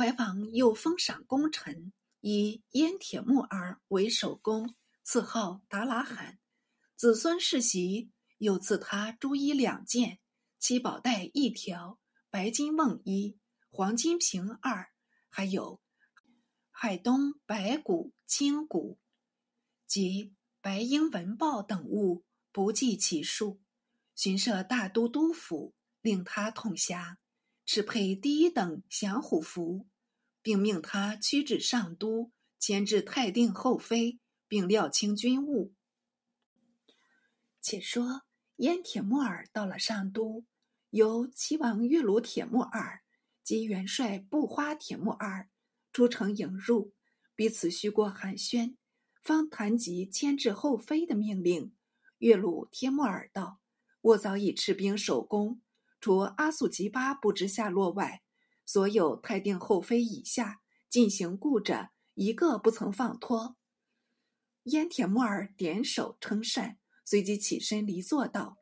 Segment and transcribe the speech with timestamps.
[0.00, 1.92] 怀王又封赏功臣，
[2.22, 6.38] 以燕铁木儿为首功，赐号达拉罕。
[6.96, 10.18] 子孙世袭，又赐他朱衣两件，
[10.58, 11.98] 七宝带一条，
[12.30, 13.36] 白金瓮一，
[13.68, 14.88] 黄金瓶二，
[15.28, 15.82] 还有
[16.70, 18.98] 海东白骨、青骨
[19.86, 20.32] 及
[20.62, 23.60] 白鹰文豹等物，不计其数。
[24.14, 27.18] 巡设大都督府，令他统辖，
[27.66, 29.86] 敕配第一等降虎符，
[30.42, 35.74] 并命他驱至上都，牵制太定后妃，并料清军务。
[37.60, 38.22] 且说
[38.56, 40.44] 燕铁木儿到了上都，
[40.90, 43.02] 由齐王岳鲁铁木儿
[43.42, 45.48] 及元帅布花铁木儿
[45.92, 46.92] 出城迎入，
[47.34, 48.76] 彼此叙过寒暄，
[49.22, 51.74] 方谈及牵制后妃的命令。
[52.18, 53.60] 岳鲁铁木儿道。
[54.02, 55.60] 我早已持兵守宫，
[56.00, 58.22] 除阿速吉巴不知下落外，
[58.72, 63.56] 所有太定后妃以下进行顾着，一个不曾放脱。
[64.62, 68.58] 燕铁木儿点首称善，随即起身离座道：“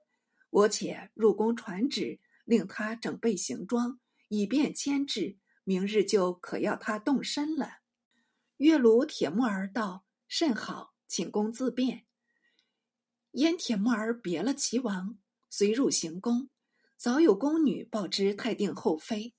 [0.49, 5.37] 我且入宫传旨，令他整备行装，以便牵制。
[5.65, 7.81] 明日就可要他动身了。”
[8.57, 12.07] 月庐铁木儿道：“甚好，请公自便。”
[13.33, 15.19] 燕铁木儿别了齐王。
[15.51, 16.49] 随入行宫，
[16.97, 19.35] 早有宫女报知太定后妃。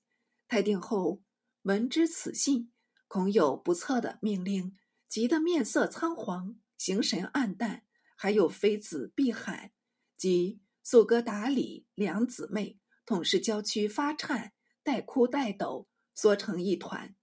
[0.50, 1.22] 太定后
[1.62, 2.72] 闻知此信，
[3.06, 4.76] 恐有不测的命令，
[5.08, 7.84] 急得面色苍黄，形神黯淡。
[8.16, 9.70] 还有妃子碧罕
[10.16, 17.14] 及素哥达里两姊妹，统是娇躯发颤，带哭带抖，缩成一团。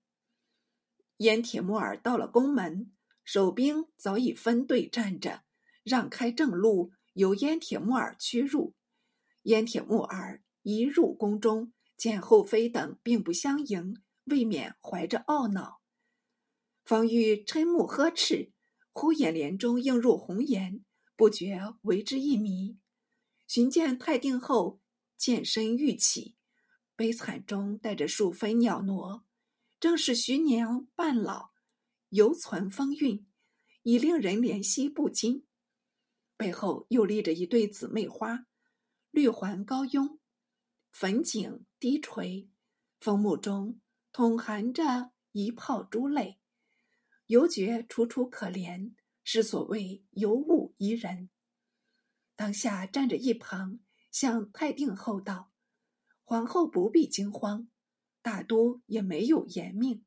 [1.17, 2.93] 燕铁木儿到了宫门，
[3.25, 5.43] 守兵早已分队站着，
[5.83, 8.73] 让开正路，由燕铁木儿驱入。
[9.41, 15.81] 燕铁木儿一入宫中，见后妃等并不相迎，未免怀着懊恼。
[16.85, 18.53] 方欲嗔目呵斥，
[18.93, 22.77] 忽眼帘中映入红颜，不觉为之一迷。
[23.47, 24.79] 寻见太定后，
[25.17, 26.35] 剑身欲起，
[26.95, 29.23] 悲惨中带着数分袅娜，
[29.79, 31.49] 正是徐娘半老，
[32.09, 33.25] 犹存风韵，
[33.83, 35.45] 已令人怜惜不禁。
[36.37, 38.45] 背后又立着一对姊妹花。
[39.11, 40.19] 绿环高拥，
[40.91, 42.49] 粉颈低垂，
[42.99, 43.79] 风目中
[44.11, 46.39] 统含着一泡珠泪，
[47.27, 51.29] 犹觉楚楚可怜，是所谓尤物宜人。
[52.35, 53.79] 当下站着一旁，
[54.11, 55.51] 向太定后道
[56.25, 57.69] ：“皇后不必惊慌，
[58.23, 60.03] 大都也没有严命，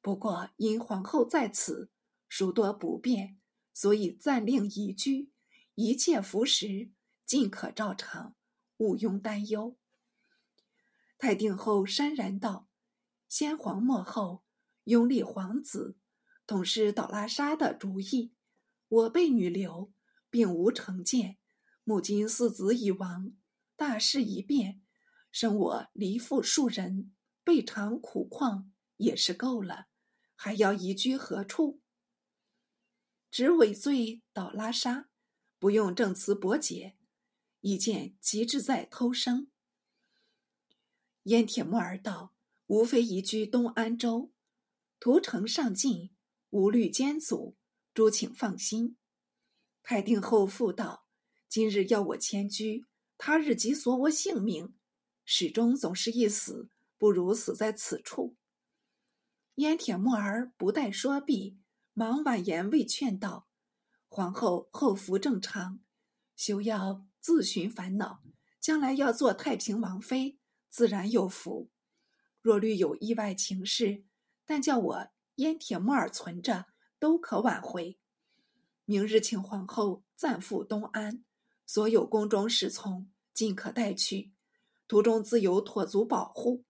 [0.00, 1.90] 不过因皇后在此，
[2.28, 3.40] 殊多不便，
[3.74, 5.32] 所以暂令移居，
[5.74, 6.92] 一切服食
[7.26, 8.36] 尽可照常。”
[8.78, 9.76] 毋庸担忧。
[11.18, 12.68] 太定后潸然道
[13.28, 14.44] ：“先皇末后，
[14.84, 15.96] 拥立皇子，
[16.46, 18.32] 统是倒拉沙的主意。
[18.88, 19.92] 我辈女流，
[20.30, 21.38] 并无成见。
[21.82, 23.32] 母亲四子已亡，
[23.74, 24.80] 大事一变，
[25.32, 27.12] 生我离父数人，
[27.42, 29.86] 备尝苦况也是够了，
[30.36, 31.80] 还要移居何处？
[33.30, 35.08] 只委罪倒拉沙，
[35.58, 36.96] 不用证词驳解。”
[37.60, 39.50] 一见即志在偷生。
[41.28, 42.32] 燕铁木儿道
[42.68, 44.32] ：“无非移居东安州，
[44.98, 46.10] 屠城上进，
[46.48, 47.56] 无虑艰阻，
[47.92, 48.96] 诸请放心。”
[49.84, 51.04] 太定后复道
[51.48, 52.86] ：“今日要我迁居，
[53.18, 54.74] 他日即索我性命，
[55.24, 58.36] 始终总是一死，不如死在此处。”
[59.56, 61.58] 燕铁木儿不待说毕，
[61.92, 63.46] 忙婉言未劝道
[64.08, 65.80] ：“皇后后福正常，
[66.34, 68.22] 休要。”自寻烦恼，
[68.58, 70.37] 将来要做太平王妃，
[70.68, 71.70] 自然有福。
[72.40, 74.04] 若虑有意外情事，
[74.46, 76.66] 但叫我燕铁木儿存着，
[76.98, 77.98] 都可挽回。
[78.84, 81.24] 明日请皇后暂赴东安，
[81.66, 84.32] 所有宫中侍从尽可带去，
[84.86, 86.64] 途中自有妥足保护。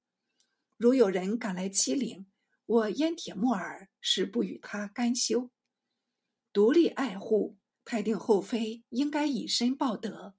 [0.77, 2.27] 如有人敢来欺凌，
[2.67, 5.51] 我燕铁木儿是不与他干休。
[6.53, 10.35] 独立爱护太定后妃，应该以身报德。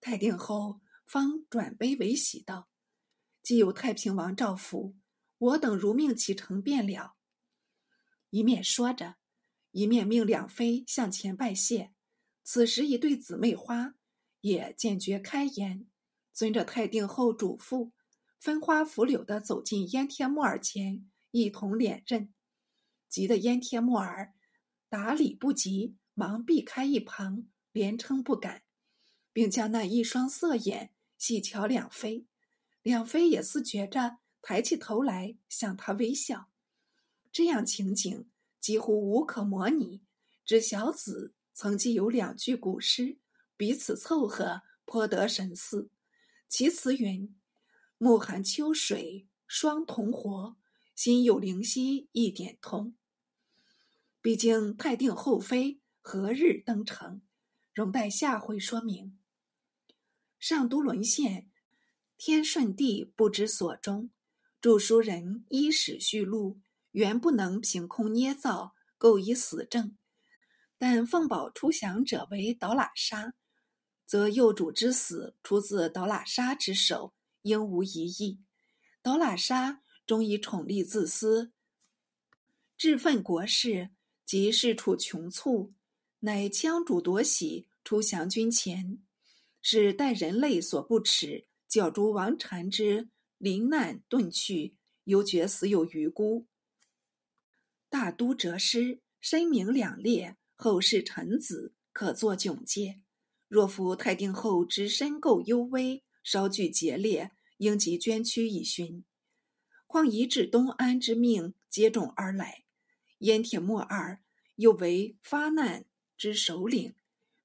[0.00, 2.68] 太定后方转悲为喜道
[3.42, 4.94] ：“既有太平王诏福，
[5.38, 7.16] 我等如命启程便了。”
[8.28, 9.16] 一面说着，
[9.70, 11.94] 一面命两妃向前拜谢。
[12.44, 13.94] 此时一对姊妹花
[14.42, 15.86] 也坚决开言，
[16.34, 17.92] 遵着太定后嘱咐，
[18.38, 22.34] 分花拂柳的走进燕天木耳前，一同敛刃。
[23.08, 24.34] 急得燕天木耳
[24.90, 28.62] 打理不及，忙避开一旁，连称不敢。
[29.30, 32.24] 并将那一双色眼细瞧两飞，
[32.82, 36.48] 两飞也似觉着抬起头来向他微笑。
[37.30, 38.30] 这样情景
[38.60, 40.00] 几乎无可模拟。
[40.46, 43.18] 只小子曾经有两句古诗，
[43.56, 45.90] 彼此凑合，颇得神似。
[46.48, 47.36] 其词云
[47.98, 50.56] ：“暮寒秋水双同活，
[50.94, 52.94] 心有灵犀一点通。”
[54.22, 57.20] 毕竟太定后妃何日登城？
[57.74, 59.17] 容待下回说明。
[60.38, 61.50] 上都沦陷，
[62.16, 64.10] 天顺帝不知所终。
[64.60, 66.58] 著书人依史续录，
[66.92, 69.96] 原不能凭空捏造，构以死证。
[70.78, 73.34] 但奉宝出降者为倒喇沙，
[74.06, 78.40] 则幼主之死出自倒喇沙之手，应无疑义。
[79.02, 81.52] 倒喇沙终以宠溺自私，
[82.76, 83.90] 志愤国事，
[84.24, 85.72] 及事处穷促，
[86.20, 89.02] 乃羌主夺喜出降军前，
[89.70, 94.74] 是待人类所不齿，教诸王禅之临难遁去，
[95.04, 96.46] 犹觉死有余辜。
[97.90, 100.38] 大都折师，身名两裂。
[100.54, 103.02] 后世臣子可作窘戒。
[103.46, 109.02] 若夫太定后之身垢幽微，稍具节烈，应即捐躯以殉。
[109.86, 112.64] 况移至东安之命接踵而来，
[113.18, 114.22] 燕铁木儿
[114.54, 115.84] 又为发难
[116.16, 116.94] 之首领，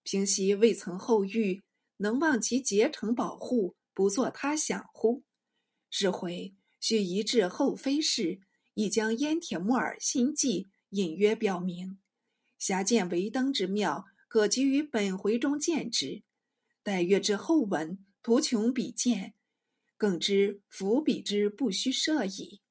[0.03, 1.63] 平息未曾后遇，
[1.97, 5.23] 能望其竭诚保护，不作他想乎？
[5.89, 8.41] 是回须移至后妃室，
[8.73, 11.99] 已将燕铁木耳心计隐约表明。
[12.57, 16.23] 狭见为登之妙，可即于本回中见之。
[16.81, 19.35] 待阅之后文，图穷匕见，
[19.95, 22.62] 更知伏笔之不须设矣。